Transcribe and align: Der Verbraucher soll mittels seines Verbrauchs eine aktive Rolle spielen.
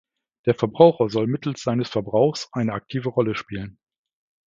Der 0.47 0.55
Verbraucher 0.55 1.11
soll 1.11 1.27
mittels 1.27 1.61
seines 1.61 1.87
Verbrauchs 1.87 2.49
eine 2.53 2.73
aktive 2.73 3.09
Rolle 3.09 3.35
spielen. 3.35 3.77